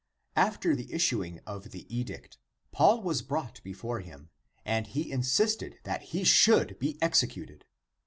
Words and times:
After 0.35 0.75
the 0.75 0.91
issuing 0.91 1.41
of 1.45 1.69
the 1.69 1.85
edict, 1.95 2.39
Paul 2.71 3.03
was 3.03 3.21
brought 3.21 3.61
before 3.61 3.99
him, 3.99 4.31
and 4.65 4.87
he 4.87 5.11
insisted 5.11 5.77
that 5.83 6.01
he 6.01 6.23
should 6.23 6.79
be 6.79 6.97
executed. 7.03 7.65